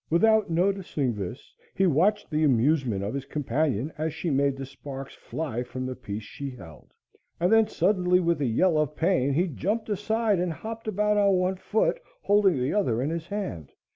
[0.09, 5.13] Without noticing this, he watched the amusement of his companion as she made the sparks
[5.13, 6.91] fly from the piece she held,
[7.39, 11.35] and then, suddenly, with a yell of pain, he jumped aside and hopped about on
[11.35, 13.73] one foot, holding the other in his hand.